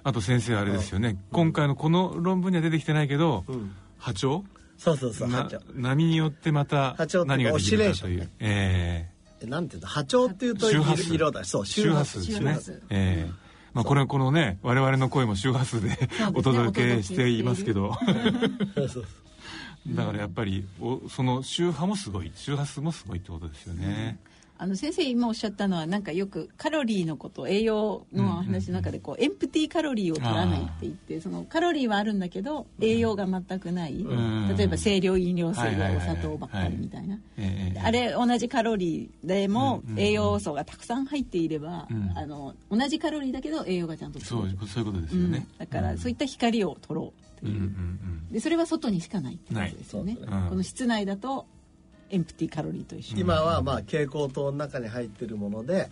[0.03, 3.71] あと先生あれですよね、今回のこの論文には出てきてないけど、ん。
[3.99, 4.43] 波長？
[4.77, 5.59] そうそうそうな波長。
[5.73, 8.19] 波によってまた波長って何ができるかという。
[8.19, 8.29] ね。
[8.39, 9.87] ええなんていうの？
[9.87, 11.03] 波長っていうと周波数。
[11.03, 11.43] 色色だ。
[11.43, 12.25] そう周波数。
[12.25, 12.57] ですね。
[12.89, 13.31] ええ。
[13.73, 17.95] まあこれこのね我々の声も周波数でお届けしていますけど。
[19.87, 22.31] だからやっぱりおその周波もすごい。
[22.35, 24.19] 周波数もすごいってことですよね、
[24.59, 33.93] あの先生今おっしゃったのはなんかよくカロリーのこと栄養の話の中でこうエンプティーカロリーを取らないって言ってそのカロリーはあるんだけど栄養が全くない。
[33.93, 34.55] ん。
[34.57, 37.19] 例えば清涼飲料水やお砂糖ばっかりみたいな。
[37.37, 42.11] ええあれ同じカロリーでも栄養素がたくさん入っていればうん。
[42.15, 45.23] あの同じカロリーだけど栄養がちゃんと取そうそういうことですうん。
[45.23, 47.61] よね、だからそういった光を取ろうという。
[47.61, 50.17] んでそれは外にしかないってことですよね。
[50.49, 51.45] この室内だと
[52.09, 53.19] エンプティーカロリーと一緒。
[53.19, 55.89] 今はまあ蛍光灯の中に入ってるもので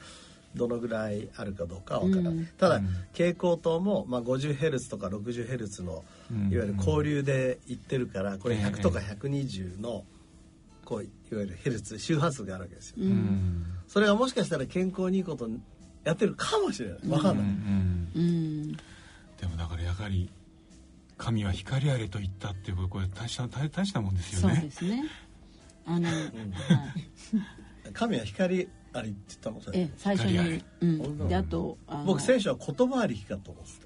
[0.55, 2.47] どのぐらいあるかどうかは分からない、うん。
[2.57, 2.85] ただうん。
[3.11, 6.51] 蛍光灯もまあ 50Hz とか 60Hz のうん。
[6.51, 10.03] いわゆる交流でいってるからこれええ100とか120の
[10.85, 12.95] こういわゆるヘルツ周波数があるわけですよ、
[13.87, 15.49] それがもしかしたら健康にいいこと
[16.03, 16.99] やってるかもしれない。
[17.01, 18.11] 分かんない、うん。
[18.15, 18.21] うん。
[18.21, 18.25] う
[18.73, 18.77] ん
[19.41, 20.29] でもだからやはり
[21.17, 25.03] 神は光あれと言ったっていうこれ大した大大したもんですよそうねですね
[25.85, 27.91] あの、はい。
[27.93, 29.61] 神は光ありって言ったの？
[29.61, 29.79] それ。
[29.79, 30.63] ええ最初に。
[30.81, 33.71] うん、であとあの僕選手は言葉ありきかと思って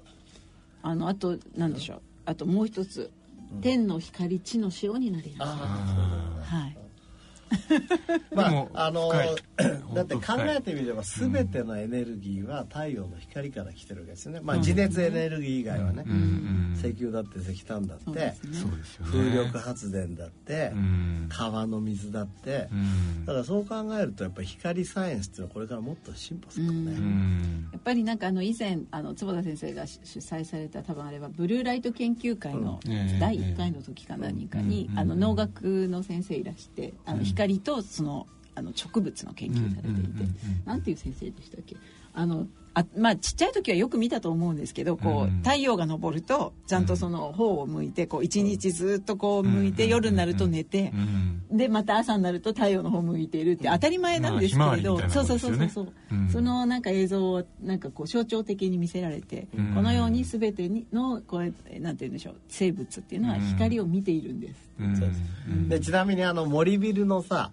[0.82, 2.02] あのあとなんでしょう。
[2.26, 3.10] あともう一つ、
[3.60, 6.76] 天の光地の塩になりなさいあはい
[8.34, 9.12] まああの
[9.94, 14.40] だって考えてみれば全てのエネルギーは太陽の光から来てるわけですよね。
[14.42, 18.36] まあ地熱エネルギー以外はね、うんうん石油だって石炭だって、ね。
[19.04, 21.26] 風力発電だって、うん。
[21.28, 23.24] 川の水だって、うん。
[23.26, 27.68] だからそう考えるとやっぱり光サイエンスっていうのはこれからもっと進歩するからね、うん。
[27.72, 32.80] やっぱりなんかあの以前あの坪田先生が主主催された多分あれはブルーライト研究会の
[33.20, 40.64] 第1回の時か何かに、うんあの農学の先生いらしてあの光とそのあの植物の研究されていて、うんうんうんうん。
[40.64, 41.76] なんていう先生でしたっけ？
[42.12, 45.42] あのあまあちっちゃい時はよく見たと思うんですけどこう、うん。
[45.42, 50.92] 太陽が昇るとちゃんとその方を向いてこう一日ずっとこう向いて、夜になると寝て
[51.50, 51.56] う、ん。
[51.56, 56.14] でまた朝になると太陽の方向いているって当たり前なんですけれど、そうそうそうそう、う。
[56.14, 56.28] ん。
[56.28, 59.74] そのなんか映像をなんかこう象徴的に見せられて、うん。
[59.74, 61.60] このように全てにのこうなんて
[62.00, 65.68] 言うんでしょう生物っていうのは光を見ているんです、ですうん。
[65.68, 67.50] でちなみにあの森ビルのさ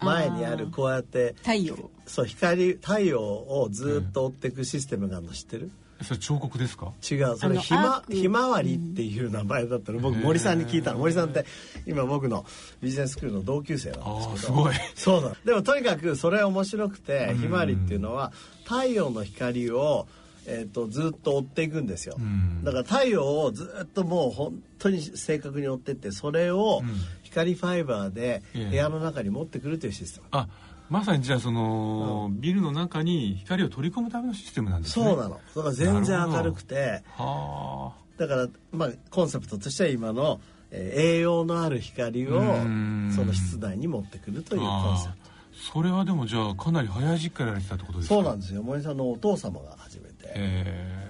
[0.00, 1.90] 前にあるこうやって太陽。
[2.06, 5.70] そう光太陽をずっと追っていくシステムがあるの知ってる、
[6.02, 6.92] それ彫刻ですか？
[7.10, 7.36] 違う。
[7.36, 9.98] それひまひまわりっていう名前だったの。
[9.98, 10.98] 僕森さんに聞いたの。
[10.98, 11.44] 森さんって
[11.86, 12.46] 今僕の
[12.80, 14.38] ビジネススクールの同級生なんああですけど。
[14.38, 14.74] すごい。
[14.94, 17.38] そうだでもとにかくそれ面白くてうん。
[17.38, 18.32] ひまわりっていうのは
[18.64, 20.06] 太陽の光を
[20.50, 22.64] えー、とずっと追っていくんですよ、うん。
[22.64, 26.88] だから太陽をずっともう本当に正確に追ってってそれをうん
[27.30, 28.70] 光ファイバーでええ。
[28.70, 30.48] 部屋の中に持ってくるというシステム、あ
[30.88, 35.04] まさにじゃあその、ビルの中に光を取り込むためのシステムなんですね。
[35.04, 35.40] そうなの。
[35.54, 37.02] だから全然明るくて。
[37.16, 43.12] はだから、まあ、コンセプトとしては今の、えー栄養のある光をうん。
[43.14, 45.28] その室内に持ってくるというコンセプああ
[45.72, 48.14] それはでもじゃあかなり早い時期からやられてたってことですか？
[48.16, 48.62] トそうなんですよ。
[48.62, 50.18] 森さんのお父様が始めて。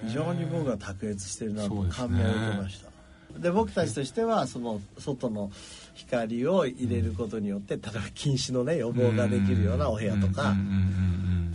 [0.05, 2.88] 非常に僕は卓越してるなと感銘を受けました
[3.37, 5.51] で,、僕たちとしてはその外の
[5.93, 10.55] 光を入れることによって例えば近視のね予防ができるようなお部屋とか、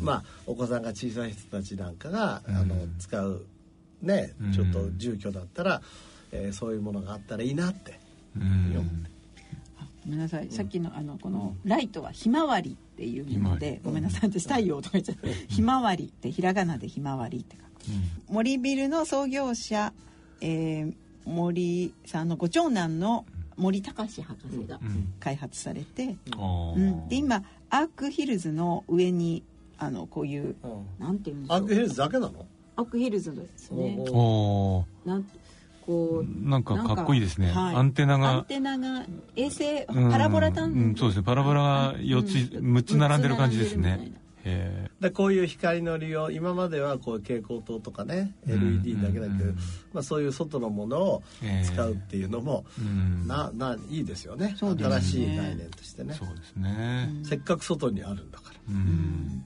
[0.00, 3.44] まあ、お子さんが小さい人たちなんかが、あの使う
[4.02, 5.82] ねちょっと住居だったら、
[6.32, 7.98] えーそういうものがあったらいいなって
[8.36, 9.06] うん
[10.04, 17.68] ごめんなさい、さっきのあのこのライトはひまわりっていうものでひまわりごめんなさい私太陽とか言っちゃってひまわりってひらがなでひまわりって書く
[18.28, 19.92] 森ビルの創業者、
[20.42, 23.24] えー森さんのご長男の
[23.56, 25.12] 森隆博士がうん。
[25.20, 26.74] 開発されて、あー。
[26.74, 27.08] うん。
[27.08, 29.42] で今アークヒルズの上に
[29.78, 30.86] あのこういううん。
[30.98, 31.58] なんていうんでしょう。
[31.58, 32.46] アークヒルズだけなの？
[32.76, 33.98] アークヒルズですね。
[34.10, 35.24] おなん
[35.86, 37.52] こうなんかかっこいいですね。
[37.52, 37.76] はい。
[37.76, 38.30] アンテナが。
[38.30, 39.04] アンテナが
[39.36, 40.10] 衛星うん。
[40.10, 41.24] パラボラ端うんそうですね。
[41.24, 42.76] パラボラが4つ、うん。
[42.76, 44.12] 6つ並んでる感じですね
[45.00, 48.52] でこういう光の利用今まではこう蛍光灯とかねうん
[48.84, 49.56] LED だけだけど、うん
[49.92, 52.64] まあ、そういう外のものをええ使うっていうのも、
[53.26, 54.44] なないいですよね。
[54.44, 54.56] ね。
[54.58, 56.14] 新しい概念としてね。
[56.14, 57.08] そうですね。
[57.24, 58.54] せっかく外にあるんだから。
[58.68, 59.44] うん。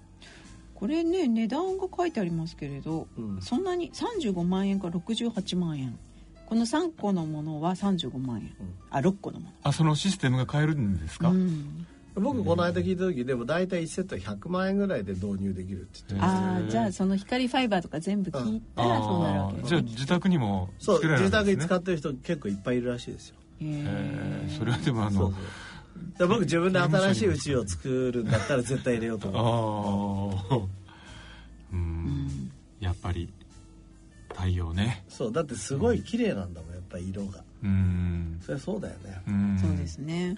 [0.74, 3.40] これね値段が書いてありますけれど、うん。
[3.40, 5.98] そんなに35万円から68万円。
[6.46, 8.54] この3個のものは35万円、
[8.90, 11.87] あ6個のもあそのシステムが変えるんですか、の、うん、
[12.20, 16.52] 僕この間聞いた時でも大体1セット100万円ぐらいで導入できるって言ってました。
[16.52, 23.37] ああじゃあその光ファイバーとか全部聞いたらそうなるわけじゃあ自宅にもそう作れる自宅に使ってる人結構いっぱいいるらしいですよ。
[23.61, 24.59] へへえー。
[24.59, 25.42] それはでもあのそうそう。
[26.18, 30.54] で僕自分で新しい家を作るんだったら絶対入れようとあ思う。
[30.54, 30.59] あ
[31.72, 32.50] うん。
[32.81, 33.33] やっぱり
[34.31, 35.04] 太陽ね。
[35.09, 37.42] そうだってすごい綺麗なんだもんやっぱり色が。
[37.64, 38.38] うん。
[38.40, 39.20] そりゃそうだよね。
[39.26, 39.59] うん。
[39.61, 40.37] そうですね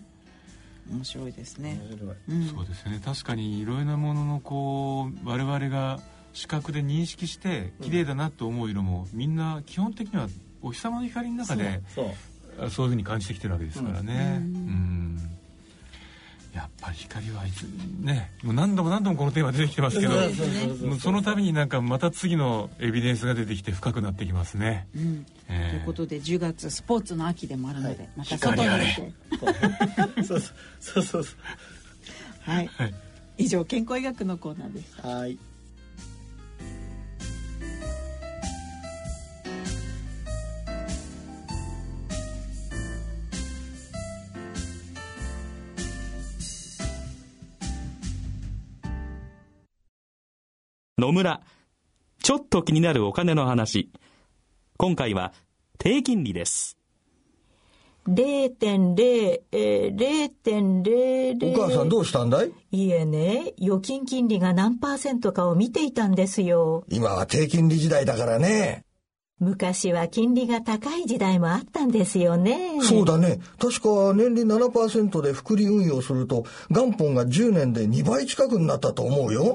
[0.91, 2.17] 面白いですね、面白い。
[2.29, 2.49] うん。
[2.49, 3.01] そうですよね。
[3.05, 6.01] 確かにいろいろなもののこう我々が
[6.33, 10.29] 視覚で認識して綺麗だなと思う色も、みんな基本的には
[10.63, 12.07] お日様の光の中でそう。
[12.59, 14.39] あそういうふうに感じてきてるわけですからね。
[14.39, 15.00] ううんん
[16.55, 17.63] やっぱり光はいつ
[18.01, 20.13] ねもう何度も何度もこのテーマ出てきてますけど
[20.99, 25.27] その度になんかまた次のエビデンスが出てきて深くなってきますね、うん。
[25.49, 28.09] えーということで10月スポーツの秋でもあるので、はい。
[28.17, 31.25] また外に出てそうそうそうそう。
[32.41, 32.95] はい、はい。
[33.39, 35.09] 以上健康医学のコーナーでした。
[35.09, 35.39] はい
[51.01, 51.41] 野村。
[52.23, 53.91] ちょっと気になるお金の話。
[54.77, 55.33] 今回は
[55.79, 56.77] 低金利です。
[58.07, 61.55] 0.0、えー、0.00。
[61.55, 62.53] お母さんどうしたんだい？
[62.71, 66.85] いえね、預金金利が何パーセントかを見ていたんですよ。
[66.91, 68.85] 今は低金利時代だからね。
[69.39, 72.79] 昔は金利が高い時代もあったんですよね。
[72.83, 73.39] そうだね。
[73.59, 79.55] 確か年利7%で複利運用すると元本が10年で2倍近くになったと思うよ。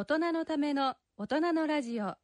[0.00, 2.04] 大人のための大人のラジオ。
[2.04, 2.16] は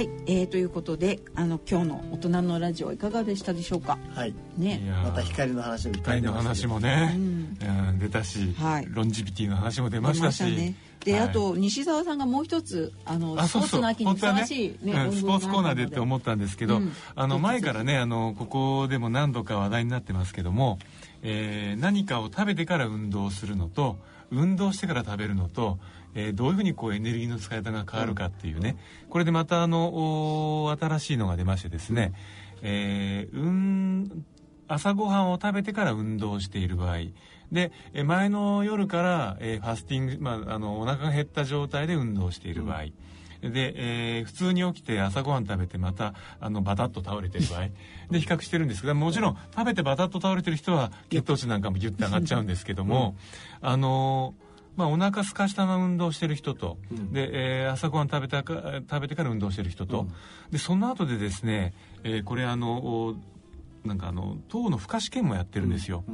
[0.00, 3.98] い、えー、ということであの今日の大人のラジオいかがでしたでしょうか？
[4.14, 4.30] はい。
[4.30, 7.18] いねまた光の話も光の話もね、う
[7.92, 7.98] ん。
[7.98, 8.86] 出たし、はい。
[8.88, 11.20] ロンジビティの話も出ましたしねで、はい。
[11.22, 16.92] あと西澤さんがもう一つあのあスポーツの秋にふさわしい、ねうんスポーツコーナーでって思っったんですけど、うん。
[17.14, 20.78] あの前からねあのここでも何度か話題になってますけども、
[21.22, 23.98] えー何かを食べてから運動するのと
[24.30, 25.78] 運動してから食べるのと、
[26.14, 28.76] えーどういうふうにこうエネルギーの使い方が変わるかっていうね、
[29.10, 32.12] これでまたあのお新しいのが出ましてですね、
[32.62, 34.24] えーうん
[34.68, 36.98] 朝ごはんを食べてから運動している場合。
[37.52, 42.84] でえー前の夜から、えーファスティング、まあ、あのお腹が減った状態で運動している場合、
[43.42, 47.68] で、えー普通に起きて朝ごはん食べてまたあのバタッと倒れてる場合。
[48.10, 53.16] で比較してるんですけどもちろん食べてバタッと倒れてる人は血糖値なんかもギュッて上がっちゃうんですけども、
[53.60, 54.34] あの
[54.76, 56.78] まあ、お腹すかしたまま運動してる人と、
[57.12, 60.08] で、えー朝ごはん食べたか食べてから運動してる人と、
[60.50, 63.14] でその後でですね、えーこれあのお
[63.84, 66.04] なんかあの糖の負荷試験もやってるんですよ、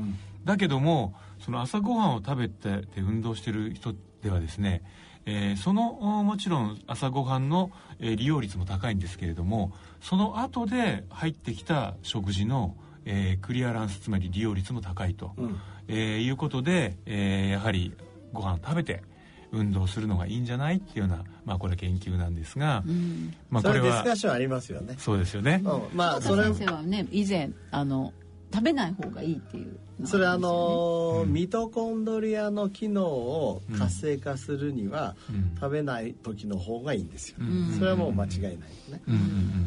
[0.44, 4.83] だけどもその朝ごはんを食べてて運動してる人ではですね、
[5.26, 15.33] えーそのおもちろん朝ごはんの、えー利用率も高いんですけれどもその後で入ってきた食事の、えークリアランスつまり利用率も高いと、
[15.88, 17.94] えーいうことで、えーやはり
[18.33, 19.02] ご飯を食べて
[19.52, 22.84] 運動するのがいいんじゃないっていうような、まあ、これは研究なんですが、
[23.50, 24.94] まあ、それディスこれはカッションありますよね。
[24.98, 25.60] そうですよね。
[25.64, 25.96] うん。
[25.96, 28.12] まあそれ先生はね以前あの
[28.54, 30.66] 食べない方がいいっていうのそれありますよね。
[30.76, 35.56] のミトコンドリアの機能を活性化するにはうん。
[35.60, 37.38] 食べない時の方がいいんですよ。
[37.40, 37.74] うん。
[37.76, 38.58] それはもう間違いないよ
[38.92, 39.02] ね。
[39.08, 39.14] うん。
[39.14, 39.20] うん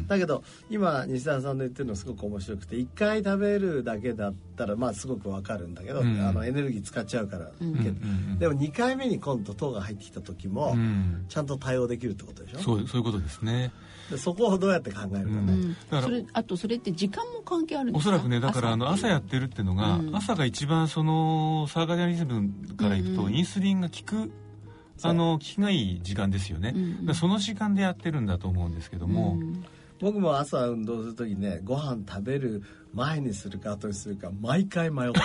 [0.06, 6.20] だけど今西澤さんの言ってるのすごく面白くて1回食べるだけだったらまあすごくわかるんだけど、うん。
[6.20, 8.38] あのエネルギー使っちゃうから、うん。
[8.38, 11.24] でも2回目に今度糖が入ってきた時も、うん。
[11.28, 12.58] ちゃんと対応できるってことでしょ？
[12.58, 13.72] そうそういうことですね。
[14.10, 15.72] でそこをどうやって考えるかね、うん。
[15.72, 18.10] だからそれあとそれって時間も関係あるんですか？
[18.10, 20.14] おそらくねだからあの朝やってるっていうのが、うん。
[20.14, 24.30] 朝が一番そのサーカディアリズムからいくと、インスリンが効く
[25.02, 27.14] あの効きがいい時間ですよね、うんうん。
[27.14, 29.64] その時間でやってるんだと思うんですけども、うん
[30.00, 35.20] 僕も朝運動する時ねご飯食べる前にするか後にするか毎回迷って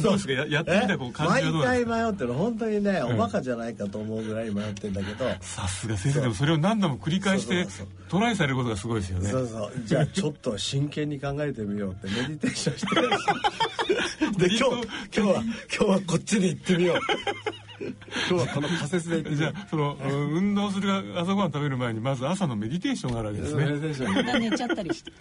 [0.00, 0.32] どうですか？
[0.32, 2.32] ややってみたこう感毎じはどうですか回迷ってる。
[2.34, 3.04] 本当にね、ん。
[3.06, 6.20] おバカじゃないかと思うぐらい迷ってんだけど、さすが先生。
[6.20, 7.66] でもそれを何度も繰り返して
[8.08, 9.28] トライされることがすごいですよね。
[9.30, 9.72] そうそう。
[9.84, 13.08] じゃあ ちょっと真剣に考えてみようってメディテーションしてる
[14.38, 16.98] で今日今日は今日はこっちに行ってみよう
[17.80, 17.94] 今
[18.28, 23.76] 日はこの仮説でじよゃあそのうん運動する朝ごはん食べる前にまず朝のメディテーションがあるわけですうメデね。
[23.78, 25.12] ィテーション寝ちゃったりして。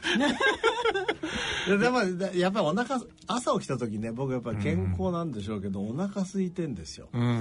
[1.68, 2.00] で でも
[2.36, 7.10] やっぱりお腹朝起きた時ね僕やっぱり健康なんでしょうけど、お腹空いてんですよ。
[7.14, 7.32] うんうんう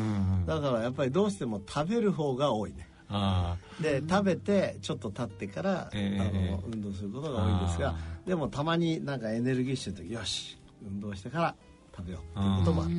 [0.42, 0.46] ん。
[0.46, 2.88] だからやっぱりどうしても食べる方が多いね。
[3.10, 6.30] あで食べてちょっと経ってから、ええあえ。
[6.34, 11.54] えの運動することが多いんですがあでもたまになんかエネルギッシュの時よし運動してから
[11.98, 12.20] 食べよ。
[12.36, 12.94] うっていうこともある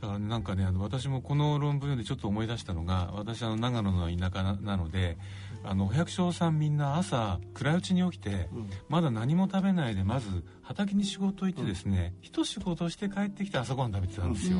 [0.00, 5.18] だからなんかねあの私もこの論文でちょっと思い出したのが私あの長野の田舎ななので
[5.64, 8.48] あのお百姓さんみんな朝暗いうちに起きて、
[8.88, 14.58] まだ何も食べないでまず畑に仕事行ってですね、一仕事して帰ってきて朝ごはん食べてたんですよ、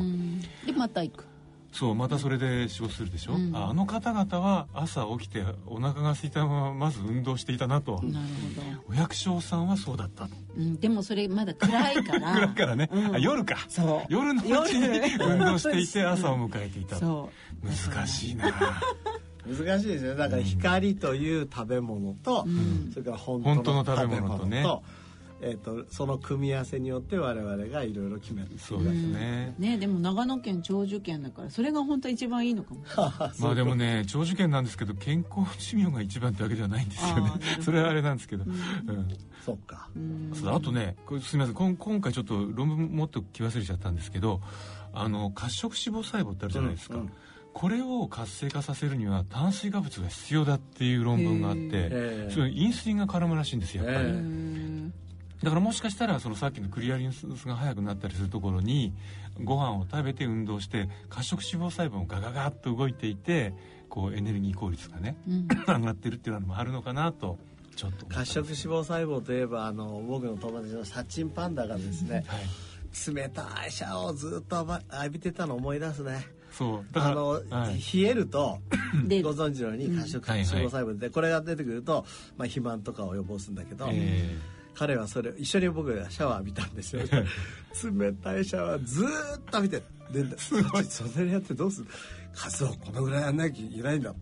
[0.66, 1.24] でまた行く
[1.72, 3.54] そうまたそれで仕事するでしょ、うん。
[3.54, 8.26] ああの方々は朝起きてお腹が空いたまままず運動していたなと、なる
[8.86, 10.24] ほお百姓さんはそうだった。
[10.24, 12.32] ど、うん、でもそれまだ暗いから。
[12.34, 13.14] 暗いからね、うん。
[13.14, 13.56] あ夜か。
[13.68, 14.12] そう。
[14.12, 15.26] 夜のうちに夜。
[15.26, 17.30] 運動していて朝を迎えていたそ
[17.62, 18.52] 難しいな。
[19.46, 20.14] 難しいですよ。
[20.14, 22.90] だから光という食べ物と、ん。
[22.92, 24.64] それから本本当当のの食べ物とね
[25.40, 32.80] えー、とその組み合わせによって我々がいろいろ決めてそうですね、ねでも長野県長寿県だからそれが本当は一番いいのかも。
[33.38, 34.04] まあでもね。
[34.06, 37.30] 長寿県なんですけど健康寿命が一番ってわけではないんですよね。
[37.60, 39.08] それはあれなんですけど、うん、
[39.44, 39.88] そっか。
[40.34, 40.54] そう。
[40.54, 41.54] あとねこれすみません。
[41.54, 44.40] 今今回ちょっと論文もっと気忘れちゃったんですけど
[44.92, 47.12] あの褐色脂肪細胞ってあるじゃないですか、うんうん。
[47.52, 54.67] これを活性化させるには炭水化物が必要だっていう論文があってそれインスリンが絡むらしいんですよやっぱり。
[55.42, 58.92] だからもしかしたらそのさっきのクリアリンスが早くなったりするところに
[59.44, 63.54] ご飯を食べて運動して褐色脂肪細胞がガガガッと動いていて
[63.88, 67.38] こうエネルギー効率がね、うん、上がってるっていうのもあるのかなと
[67.76, 76.26] ちょっと褐色脂肪細胞といえばあの僕の友達のサチンパンダがですね、はい、冷たいシャワーをずっと浴びてたのを思い出すね。
[76.50, 78.58] そうだからあの、はい、冷えると
[79.22, 82.04] ご存知のように褐色脂肪細胞で、これが出てくると、
[82.36, 87.02] まあ、肥満とかを予防するんだけど、えー、彼はそれ一緒に僕がシャワー浴びたんですよ。
[87.02, 89.06] 冷たいシャワーずっ
[89.50, 90.54] と浴びてでそ
[91.20, 91.86] れやってどうする？
[92.34, 94.14] 数をこのぐらいやんなきゃいけないんだ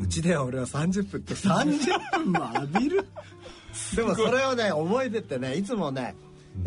[0.00, 3.06] うち、では俺は30分って30分も浴びる？
[3.96, 5.62] でもそれをね覚えてってねい。
[5.64, 6.14] つもね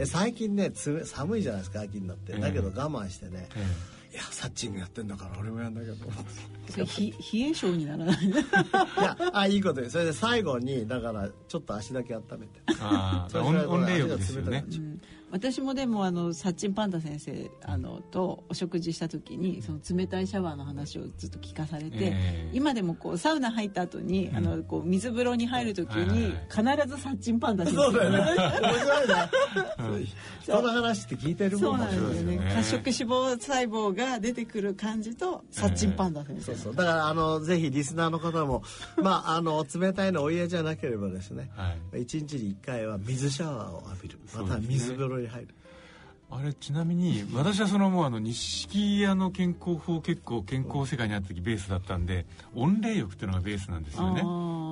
[0.06, 0.72] 最近ね
[1.06, 2.34] 寒いじゃないですか秋になって。
[2.34, 6.24] だけど我慢してね、えーいやサッチングやってんだから俺もやんなきゃと思っ
[6.66, 6.72] て。
[6.74, 8.26] それ冷え性にならない？
[8.26, 8.32] い
[9.02, 12.60] やあいいことそれで最後にだからちょっと足だけ温めて。
[12.80, 27.82] ああ温冷浴ですよね、うん私もでもあのサッチンパンダ先生あのとお食事した時にその冷たいシャワーの話をずっと聞かされて、えー、今でもこうサウナ入った後に、うん、あのこう水風呂に入る時に必ずサッチンパンダ先生。
[27.84, 28.18] そうだよね。
[28.18, 30.08] 面白いね、
[30.46, 31.60] その話って聞いてるもん。
[31.60, 32.38] そうなんですよね。
[32.56, 36.76] 褐色脂肪細胞が出てくる感じとサッチンパンダ先生、そうそう。
[36.76, 38.64] だからあのぜひリスナーの方も
[39.02, 44.20] まああの冷たいのお家じゃなければですね、はい、1日に1回は水シャワーを浴びる。
[44.34, 45.56] また水風呂に入る。
[46.30, 54.22] あれちなみに私はそのもうあの錦屋の健康法結構健康世界にあった時ベースだったんで温冷浴っていうのがベースなんですよね。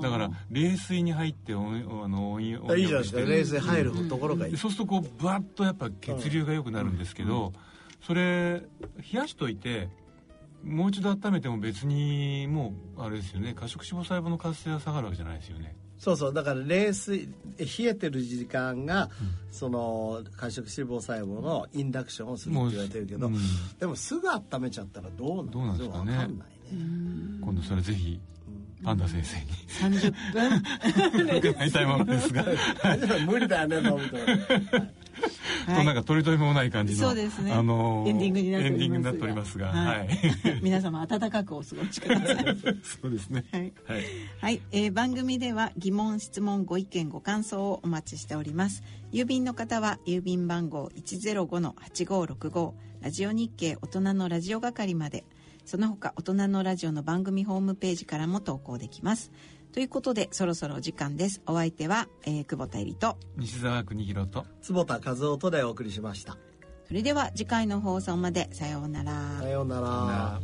[0.02, 3.22] だから冷水に入って温あの温いいじゃないですか。
[3.22, 7.54] 冷水入るところがいい、そうするとこうブワッとやっぱ血流が良くなるんですけど、
[8.06, 9.88] それ冷やしといて
[10.62, 13.54] もう一度温めても別にもうあれですよね。
[13.54, 15.74] 過食脂肪細胞の活性が下がるわけじゃないですよね
[16.06, 17.28] そうそうだから冷水
[17.58, 19.10] 冷えてる時間が、うん、
[19.51, 23.36] その褐色脂肪細胞のインダクションをするって言われてるけど、うん、
[23.80, 26.12] でもすぐ温めちゃったらどうなんですかね。
[26.12, 26.38] かんないね。
[27.41, 28.20] 今度それぜひ
[28.84, 29.99] パンダ先生に。
[29.99, 31.38] 30分。
[31.51, 32.45] 伺いたいものですが。
[33.26, 34.18] 無理だよね飲むと。
[35.65, 37.51] となんか取り留めもない感じの、そうですね。
[37.51, 38.73] あのエンディングになっております。
[38.73, 40.09] エンディングになっておりますが、はい。
[40.61, 42.57] 皆様暖かくお過ごしください。
[43.01, 43.45] そうですね。
[43.51, 43.61] はい。
[43.61, 44.03] はい、
[44.41, 48.84] はい、えー、番組では疑問、質問、ご意見、ご感想をお待ちしております。
[49.11, 55.26] 郵便の方は郵便番号一ゼロ五の八五六五ラジオ日経大人のラジオ係まで。
[55.65, 59.32] その他大人のラジオの番組ホームページからも投稿できます。
[59.76, 61.41] ということでそろそろお時間です。
[61.45, 66.38] お相手は、えー、久保田恵里と西澤邦弘と坪田和夫とでお送りしました。
[66.88, 69.41] それでは次回の放送までさようなら。
[69.41, 70.39] さようなら。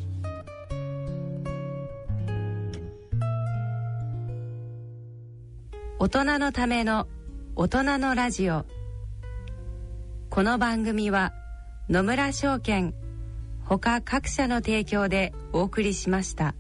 [5.98, 7.08] 大人のための
[7.56, 8.66] 大人のラジオ。
[10.30, 11.32] この番組は
[11.90, 12.94] 野村証券
[13.64, 16.54] ほか各社の提供でお送りしました。